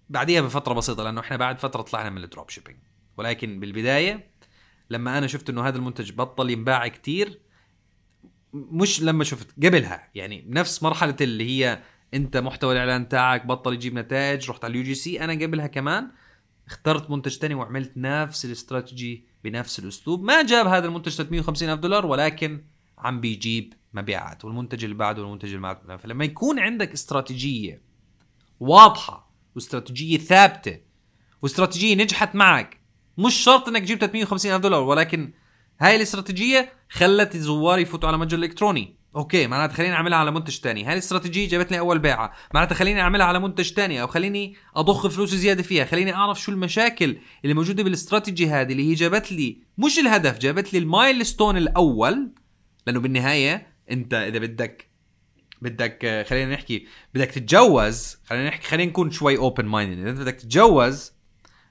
بعديها 0.08 0.40
بفترة 0.40 0.74
بسيطة 0.74 1.04
لأنه 1.04 1.20
إحنا 1.20 1.36
بعد 1.36 1.58
فترة 1.58 1.82
طلعنا 1.82 2.10
من 2.10 2.24
ال 2.24 2.29
drop 2.29 2.50
shipping. 2.50 2.78
ولكن 3.16 3.60
بالبداية 3.60 4.30
لما 4.90 5.18
أنا 5.18 5.26
شفت 5.26 5.50
إنه 5.50 5.68
هذا 5.68 5.76
المنتج 5.76 6.12
بطل 6.12 6.50
ينباع 6.50 6.88
كتير 6.88 7.40
مش 8.52 9.02
لما 9.02 9.24
شفت 9.24 9.64
قبلها. 9.64 10.10
يعني 10.14 10.44
نفس 10.48 10.82
مرحلة 10.82 11.16
اللي 11.20 11.44
هي 11.50 11.82
أنت 12.14 12.36
محتوى 12.36 12.72
الإعلان 12.72 13.08
تاعك 13.08 13.46
بطل 13.46 13.74
يجيب 13.74 13.94
نتائج 13.94 14.50
رحت 14.50 14.64
على 14.64 14.70
ال 14.70 14.82
UGC. 14.82 15.24
أنا 15.24 15.32
قبلها 15.32 15.66
كمان 15.66 16.10
اخترت 16.66 17.10
منتج 17.10 17.36
تاني 17.38 17.54
وعملت 17.54 17.92
نفس 17.96 18.44
الاستراتيجي 18.44 19.24
بنفس 19.44 19.78
الأسلوب. 19.78 20.22
ما 20.22 20.42
جاب 20.42 20.66
هذا 20.66 20.86
المنتج 20.86 21.12
350 21.12 21.68
ألف 21.68 21.80
دولار 21.80 22.06
ولكن 22.06 22.64
عم 22.98 23.20
بيجيب 23.20 23.74
مبيعات 23.92 24.44
والمنتج 24.44 24.84
اللي 24.84 24.96
بعده 24.96 25.22
والمنتج 25.22 25.48
اللي 25.48 25.60
بعده. 25.60 25.96
فلما 25.96 26.24
يكون 26.24 26.58
عندك 26.58 26.92
استراتيجية 26.92 27.82
واضحة 28.60 29.32
واستراتيجية 29.54 30.18
ثابتة 30.18 30.78
واستراتيجية 31.42 31.94
نجحت 31.94 32.34
معك 32.34 32.80
مش 33.18 33.34
شرط 33.34 33.68
إنك 33.68 33.82
تجيب 33.82 33.98
350 33.98 34.52
ألف 34.52 34.62
دولار 34.62 34.82
ولكن 34.82 35.32
هاي 35.80 35.96
الاستراتيجية 35.96 36.72
خلت 36.90 37.34
الزوار 37.34 37.78
يفوتوا 37.78 38.08
على 38.08 38.18
متجر 38.18 38.38
الكتروني 38.38 38.96
okay 39.16 39.46
معناتها 39.46 39.74
خليني 39.74 39.94
أعملها 39.94 40.18
على 40.18 40.30
منتج 40.30 40.58
تاني. 40.58 40.84
هاي 40.84 40.92
الاستراتيجية 40.92 41.48
جابت 41.48 41.70
لي 41.70 41.78
أول 41.78 41.98
بيعة. 41.98 42.32
معناتها 42.54 42.74
خليني 42.74 43.00
أعملها 43.00 43.26
على 43.26 43.40
منتج 43.40 43.70
تاني 43.70 44.02
أو 44.02 44.06
خليني 44.06 44.56
أضخ 44.76 45.06
فلوس 45.06 45.34
زيادة 45.34 45.62
فيها. 45.62 45.84
خليني 45.84 46.14
أعرف 46.14 46.40
شو 46.40 46.52
المشاكل 46.52 47.16
اللي 47.44 47.54
موجودة 47.54 47.82
بالاستراتيجي 47.82 48.48
هذه 48.48 48.72
اللي 48.72 48.90
هي 48.90 48.94
جابت 48.94 49.32
لي 49.32 49.58
مش 49.78 49.98
الهدف 49.98 50.38
جابت 50.38 50.72
لي 50.72 50.78
ال 50.78 51.26
milestone 51.26 51.56
الأول. 51.56 52.30
لأنه 52.86 53.00
بالنهاية 53.00 53.66
أنت 53.90 54.14
إذا 54.14 54.38
بدك 54.38 54.90
بدك 55.62 56.24
خلينا 56.28 56.54
نحكي 56.54 56.86
بدك 57.14 57.30
تتجوز 57.30 58.16
خلينا 58.24 58.48
نحكي 58.48 58.66
خلينا 58.66 58.90
نكون 58.90 59.10
شوي 59.10 59.38
open 59.38 59.64
mind 59.64 59.98
اذا 59.98 60.22
بدك 60.22 60.34
تتجوز 60.34 61.12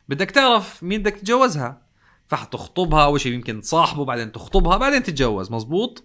بدك 0.10 0.32
تعرف 0.32 0.84
مين 0.84 1.02
بدك 1.02 1.14
تتجوزها. 1.14 1.85
فحتخطبها 2.28 3.04
أول 3.04 3.22
شيء 3.22 3.34
يمكن 3.34 3.62
تصاحبه 3.62 4.06
بعدين 4.06 4.32
تخطبها 4.32 4.78
بعدين 4.78 5.04
تتجوز 5.04 5.52
مزبوط 5.52 6.04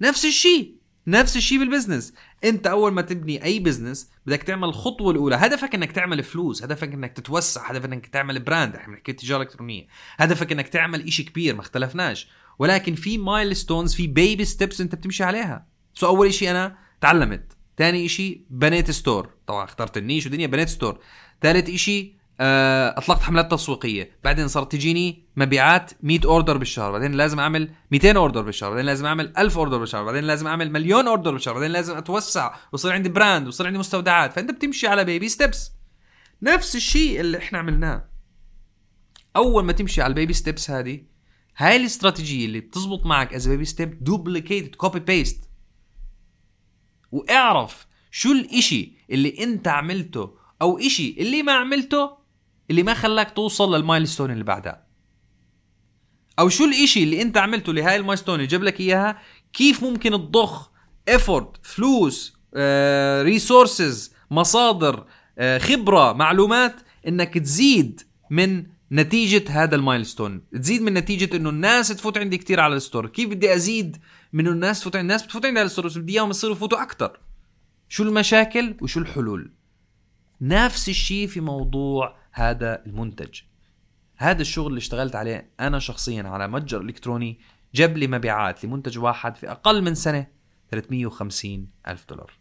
نفس 0.00 0.24
الشيء 0.24 0.74
نفس 1.06 1.36
الشيء 1.36 1.58
بال 1.58 1.69
business 1.69 2.14
أنت 2.44 2.66
أول 2.66 2.92
ما 2.92 3.02
تبني 3.02 3.44
أي 3.44 3.58
business 3.58 4.10
بدك 4.26 4.42
تعمل 4.42 4.68
الخطوة 4.68 5.10
الأولى. 5.10 5.36
هدفك 5.36 5.74
إنك 5.74 5.92
تعمل 5.92 6.22
فلوس 6.22 6.62
هدفك 6.62 6.92
إنك 6.92 7.12
تتوسع 7.12 7.70
هدفك 7.70 7.92
إنك 7.92 8.06
تعمل 8.06 8.40
brand 8.40 8.76
إحنا 8.76 8.92
بنحكي 8.92 9.12
تجاره 9.12 9.42
إلكترونية. 9.42 9.86
هدفك 10.16 10.52
إنك 10.52 10.68
تعمل 10.68 11.06
إشي 11.06 11.22
كبير 11.22 11.54
ما 11.54 11.60
اختلفناش. 11.60 12.28
ولكن 12.58 12.94
في 12.94 13.18
milestones 13.18 13.94
في 13.94 14.06
baby 14.06 14.44
steps 14.44 14.80
أنت 14.80 14.94
بتمشي 14.94 15.24
عليها. 15.24 15.66
so 15.94 16.06
أول 16.06 16.34
شيء 16.34 16.50
أنا 16.50 16.76
تعلمت. 17.00 17.56
ثاني 17.78 18.08
شيء 18.08 18.44
بنيت 18.50 18.90
store 18.90 19.30
طبعا 19.46 19.64
اخترت 19.64 19.96
ال 19.96 20.01
niche 20.01 20.26
ودنيا 20.26 20.46
بنيت 20.46 20.68
store 20.68 20.98
ثالث 21.40 21.70
شيء 21.70 22.14
أطلقت 22.40 23.22
حملات 23.22 23.50
تسويقية. 23.50 24.10
بعدين 24.24 24.48
صارت 24.48 24.72
تجيني 24.72 25.28
مبيعات 25.36 25.92
100 26.02 26.20
order 26.24 26.56
بالشهر. 26.56 26.92
بعدين 26.92 27.12
لازم 27.12 27.40
أعمل 27.40 27.70
200 27.90 28.16
order 28.16 28.42
بالشهر. 28.42 28.70
بعدين 28.70 28.86
لازم 28.86 29.06
أعمل 29.06 29.32
1000 29.38 29.58
order 29.58 29.78
بالشهر. 29.78 30.04
بعدين 30.04 30.24
لازم 30.24 30.46
أعمل 30.46 30.72
مليون 30.72 31.08
order 31.08 31.32
بالشهر. 31.32 31.54
بعدين 31.54 31.70
لازم 31.70 31.96
أتوسع 31.96 32.54
ويصير 32.72 32.92
عندي 32.92 33.08
brand 33.08 33.46
ويصير 33.46 33.66
عندي 33.66 33.78
مستودعات. 33.78 34.32
فأنت 34.32 34.50
بتمشي 34.50 34.86
على 34.86 35.04
baby 35.04 35.28
steps 35.28 35.72
نفس 36.42 36.76
الشيء 36.76 37.20
اللي 37.20 37.38
إحنا 37.38 37.58
عملناه. 37.58 38.14
أول 39.36 39.64
ما 39.64 39.72
تمشي 39.72 40.02
على 40.02 40.10
ال 40.10 40.14
baby 40.14 40.32
steps 40.32 40.70
هذه 40.70 41.00
هاي 41.56 41.76
الاستراتيجية 41.76 42.46
اللي 42.46 42.60
بتزبط 42.60 43.06
معك 43.06 43.34
as 43.34 43.48
baby 43.48 43.64
step 43.64 44.04
duplicate 44.04 44.76
copy 44.76 45.00
paste 45.00 45.50
واعرف 47.12 47.86
شو 48.10 48.32
الإشي 48.32 48.92
اللي 49.10 49.42
أنت 49.42 49.68
عملته 49.68 50.34
أو 50.62 50.78
إشي 50.78 51.16
اللي 51.18 51.42
ما 51.42 51.52
عملته 51.52 52.23
اللي 52.70 52.82
ما 52.82 52.94
خلاك 52.94 53.30
توصل 53.30 53.76
لل 53.76 53.86
milestone 53.86 54.30
اللي 54.30 54.44
بعدها. 54.44 54.84
أو 56.38 56.48
شو 56.48 56.64
الإشي 56.64 57.02
اللي 57.02 57.22
أنت 57.22 57.36
عملته 57.36 57.72
لهاي 57.72 57.96
ال 57.96 58.00
milestone 58.00 58.34
اللي 58.34 58.46
جاب 58.46 58.62
لك 58.62 58.80
إياها؟ 58.80 59.18
كيف 59.52 59.84
ممكن 59.84 60.10
تضخ 60.10 60.70
effort 61.08 61.66
فلوس 61.66 62.38
resources 63.22 64.12
آه، 64.12 64.34
مصادر 64.34 65.04
آه، 65.38 65.58
خبرة 65.58 66.12
معلومات 66.12 66.76
إنك 67.08 67.38
تزيد 67.38 68.00
من 68.30 68.66
نتيجة 68.92 69.44
هذا 69.48 69.76
ال 69.76 69.82
milestone؟ 69.82 70.42
تزيد 70.52 70.82
من 70.82 70.94
نتيجة 70.94 71.36
إنه 71.36 71.50
الناس 71.50 71.88
تفوت 71.88 72.18
عندي 72.18 72.38
كتير 72.38 72.60
على 72.60 72.76
ال 72.76 72.80
store. 72.80 73.06
كيف 73.06 73.28
بدي 73.28 73.54
أزيد 73.54 73.96
من 74.32 74.46
الناس 74.46 74.80
تفوت 74.80 74.96
عند 74.96 75.04
الناس 75.04 75.22
بتفوت 75.22 75.46
عندي 75.46 75.58
على 75.58 75.66
ال 75.66 75.69
store 75.69 75.86
بس 75.86 75.98
بدي 75.98 76.12
إياهم 76.12 76.30
يصيروا 76.30 76.56
يفوتوا 76.56 76.82
أكثر 76.82 77.20
شو 77.88 78.02
المشاكل 78.02 78.76
وشو 78.82 79.00
الحلول؟ 79.00 79.52
نفس 80.40 80.88
الشيء 80.88 81.26
في 81.26 81.40
موضوع 81.40 82.16
هذا 82.34 82.82
المنتج. 82.86 83.40
هذا 84.16 84.42
الشغل 84.42 84.66
اللي 84.66 84.78
اشتغلت 84.78 85.16
عليه 85.16 85.50
أنا 85.60 85.78
شخصيا 85.78 86.22
على 86.22 86.48
متجر 86.48 86.80
إلكتروني 86.80 87.40
جاب 87.74 87.96
لي 87.96 88.06
مبيعات 88.06 88.64
لمنتج 88.64 88.98
واحد 88.98 89.36
في 89.36 89.50
أقل 89.50 89.82
من 89.82 89.94
سنة 89.94 90.26
350 90.70 91.68
ألف 91.88 92.04
دولار. 92.08 92.32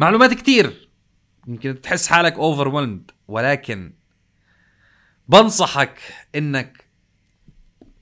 معلومات 0.00 0.34
كتير. 0.34 0.90
يمكن 1.46 1.80
تحس 1.80 2.06
حالك 2.08 2.34
over 2.34 2.98
ولكن 3.28 3.92
بنصحك 5.28 5.98
إنك 6.34 6.86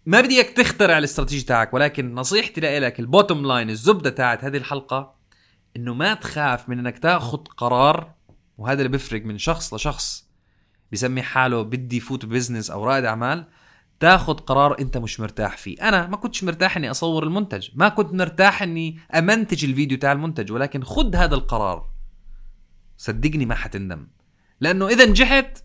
ما 0.07 0.21
بدي 0.21 0.35
اياك 0.35 0.51
تخترع 0.51 0.99
الاستراتيجي 0.99 1.43
تاعك 1.43 1.75
ولكن 1.75 2.15
نصيحتي 2.15 2.61
لك 2.61 3.01
ال 3.00 3.07
bottom 3.07 3.47
line 3.47 3.71
الزبدة 3.71 4.11
تاعت 4.11 4.45
هذه 4.45 4.57
الحلقة 4.57 5.15
إنه 5.77 5.95
ما 5.95 6.15
تخاف 6.15 6.69
من 6.69 6.79
إنك 6.79 6.99
تاخذ 6.99 7.39
قرار 7.39 8.15
وهذا 8.59 8.79
اللي 8.79 8.89
بيفرق 8.89 9.25
من 9.25 9.39
شخص 9.39 9.75
لشخص 9.75 10.29
بيسمي 10.95 11.23
حاله 11.23 11.63
بده 11.62 12.00
يفوت 12.00 12.26
business 12.26 12.71
أو 12.71 12.85
رائد 12.85 13.05
أعمال 13.05 13.47
تاخذ 14.01 14.35
قرار 14.35 14.79
أنت 14.79 14.97
مش 14.97 15.21
مرتاح 15.21 15.57
فيه. 15.57 15.89
أنا 15.89 16.07
ما 16.07 16.17
كنتش 16.17 16.45
مرتاح 16.45 16.77
إني 16.77 16.91
أصور 16.91 17.25
المنتج 17.25 17.69
ما 17.75 17.89
كنت 17.89 18.13
مرتاح 18.13 18.63
إني 18.63 18.99
أمنتج 19.15 19.65
الفيديو 19.65 19.99
تاع 19.99 20.13
المنتج 20.13 20.53
ولكن 20.53 20.85
خد 20.85 21.17
هذا 21.17 21.35
القرار. 21.35 21.91
صدقني 22.97 23.47
ما 23.47 23.55
حتندم. 23.55 24.07
لأنه 24.61 24.89
إذا 24.89 25.07
نجحت 25.07 25.65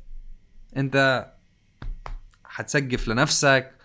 أنت 0.78 1.28
حتسقف 2.44 3.08
لنفسك 3.08 3.76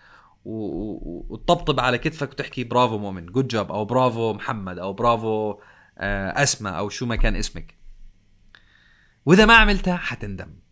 وتطبطب 0.45 1.79
على 1.79 1.97
كتفك 1.97 2.31
وتحكي 2.31 2.63
برافو 2.63 2.97
مؤمن 2.97 3.25
good 3.25 3.47
job 3.47 3.71
أو 3.71 3.85
برافو 3.85 4.33
محمد 4.33 4.79
أو 4.79 4.93
برافو 4.93 5.59
آه، 5.97 6.43
أسماء 6.43 6.77
أو 6.77 6.89
شو 6.89 7.05
ما 7.05 7.15
كان 7.15 7.35
اسمك. 7.35 7.75
وإذا 9.25 9.45
ما 9.45 9.53
عملتها 9.53 9.97
حتندم. 9.97 10.64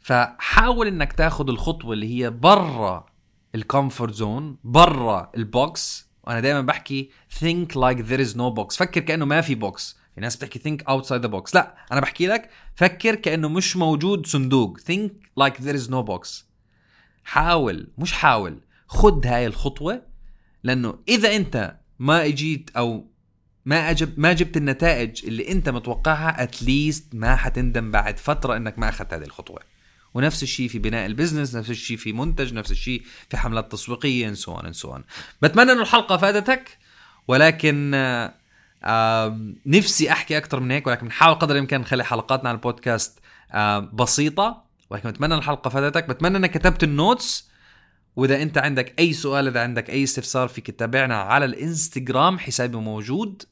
فحاول 0.00 0.86
إنك 0.86 1.12
تاخذ 1.12 1.48
الخطوة 1.48 1.92
اللي 1.92 2.18
هي 2.18 2.30
برا 2.30 3.06
ال 3.54 3.62
comfort 3.62 4.14
zone 4.14 4.56
برا 4.64 5.32
ال 5.36 5.54
box 5.54 6.08
وأنا 6.22 6.40
دائما 6.40 6.60
بحكي 6.60 7.10
think 7.38 7.68
like 7.74 7.98
there 7.98 8.20
is 8.26 8.34
no 8.34 8.54
box. 8.58 8.76
فكر 8.76 9.00
كأنه 9.00 9.24
ما 9.24 9.40
في 9.40 9.54
box 9.54 9.98
في 10.14 10.20
ناس 10.20 10.36
بتحكي 10.36 10.58
think 10.58 10.82
outside 10.82 11.22
the 11.22 11.30
box. 11.30 11.54
لا 11.54 11.74
أنا 11.92 12.00
بحكي 12.00 12.26
لك 12.26 12.50
فكر 12.74 13.14
كأنه 13.14 13.48
مش 13.48 13.76
موجود 13.76 14.26
صندوق. 14.26 14.78
think 14.80 15.10
like 15.40 15.56
there 15.56 15.76
is 15.76 15.90
no 15.90 16.08
box. 16.08 16.28
حاول 17.24 17.92
مش 17.98 18.12
حاول 18.12 18.60
خد 18.86 19.26
هاي 19.26 19.46
الخطوة. 19.46 20.02
لأنه 20.62 20.98
إذا 21.08 21.36
أنت 21.36 21.76
ما 21.98 22.24
إجيت 22.24 22.70
أو 22.76 23.10
ما 23.64 23.90
أجب 23.90 24.20
ما 24.20 24.32
جبت 24.32 24.56
النتائج 24.56 25.26
اللي 25.26 25.52
أنت 25.52 25.68
متوقعها 25.68 26.42
at 26.42 26.63
least 26.63 27.14
ما 27.14 27.36
حتندم 27.36 27.90
بعد 27.90 28.18
فترة 28.18 28.56
إنك 28.56 28.78
ما 28.78 28.88
أخذت 28.88 29.14
هذه 29.14 29.24
الخطوة. 29.24 29.77
ونفس 30.18 30.42
الشيء 30.42 30.68
في 30.68 30.78
بناء 30.78 31.06
ال 31.06 31.12
business 31.12 31.56
نفس 31.56 31.70
الشيء 31.70 31.96
في 31.96 32.12
منتج 32.12 32.54
نفس 32.54 32.70
الشيء 32.70 33.02
في 33.30 33.36
حملات 33.36 33.72
تسويقية 33.72 34.32
so 34.32 34.52
on 34.54 34.72
so 34.72 34.98
بتمنى 35.42 35.72
إنه 35.72 35.82
الحلقة 35.82 36.16
فادتك 36.16 36.78
ولكن 37.28 37.92
آه 38.84 39.38
نفسي 39.66 40.12
أحكي 40.12 40.36
أكثر 40.36 40.60
من 40.60 40.70
هيك 40.70 40.86
ولكن 40.86 41.06
بنحاول 41.06 41.34
قدر 41.34 41.54
الإمكان 41.54 41.80
نخلي 41.80 42.04
حلقاتنا 42.04 42.48
على 42.48 42.56
البودكاست 42.56 43.18
آه 43.52 43.78
بسيطة. 43.78 44.64
ولكن 44.90 45.10
بتمنى 45.10 45.34
الحلقة 45.34 45.68
فادتك 45.68 46.08
بتمنى 46.08 46.36
إنك 46.36 46.50
كتبت 46.50 46.82
ال 46.82 46.91
notes. 46.91 47.48
وإذا 48.16 48.42
أنت 48.42 48.58
عندك 48.58 48.94
أي 48.98 49.12
سؤال 49.12 49.48
إذا 49.48 49.62
عندك 49.62 49.90
أي 49.90 50.04
استفسار 50.04 50.48
فيك 50.48 50.70
تتابعنا 50.70 51.16
على 51.16 51.44
الإنستغرام 51.44 52.38
حسابي 52.38 52.76
موجود 52.76 53.42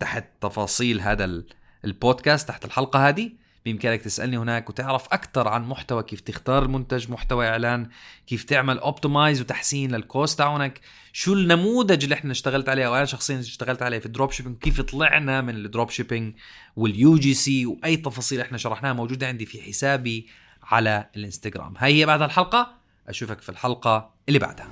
تحت 0.00 0.24
تفاصيل 0.40 1.00
هذا 1.00 1.42
البودكاست 1.84 2.48
تحت 2.48 2.64
الحلقة 2.64 3.08
هذه. 3.08 3.32
بإمكانك 3.72 4.00
تسألني 4.00 4.38
هناك 4.38 4.70
وتعرف 4.70 5.06
أكثر 5.12 5.48
عن 5.48 5.64
محتوى 5.68 6.02
كيف 6.02 6.20
تختار 6.20 6.62
المنتج 6.62 7.10
محتوى 7.10 7.48
إعلان 7.48 7.88
كيف 8.26 8.44
تعمل 8.44 8.78
optimize 8.78 9.40
وتحسين 9.40 9.94
لل 9.94 10.09
cost 10.09 10.38
تاعونك 10.38 10.80
شو 11.12 11.34
النموذج 11.34 12.02
اللي 12.02 12.14
إحنا 12.14 12.32
اشتغلت 12.32 12.68
عليه 12.68 12.86
أو 12.86 12.96
أنا 12.96 13.04
شخصيا 13.04 13.40
اشتغلت 13.40 13.82
عليه 13.82 13.98
في 13.98 14.06
ال 14.06 14.11
drop 14.11 14.32
shipping 14.32 14.58
كيف 14.58 14.80
طلعنا 14.80 15.40
من 15.40 15.54
ال 15.54 15.61
drop 15.61 15.90
shipping 15.90 16.34
وال 16.76 17.16
UGC 17.16 17.66
وأي 17.66 17.96
تفاصيل 17.96 18.40
إحنا 18.40 18.58
شرحناها 18.58 18.92
موجودة 18.92 19.26
عندي 19.26 19.46
في 19.46 19.62
حسابي 19.62 20.26
على 20.62 21.10
الإنستغرام. 21.16 21.74
هاي 21.78 21.94
هي 21.94 22.06
بعد 22.06 22.22
الحلقة 22.22 22.74
أشوفك 23.08 23.40
في 23.40 23.48
الحلقة 23.48 24.14
اللي 24.28 24.38
بعدها. 24.38 24.68